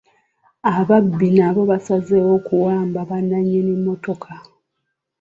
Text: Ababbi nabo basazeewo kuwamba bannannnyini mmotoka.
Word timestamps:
Ababbi 0.75 1.27
nabo 1.37 1.61
basazeewo 1.71 2.35
kuwamba 2.47 2.99
bannannnyini 3.09 3.71
mmotoka. 3.79 4.31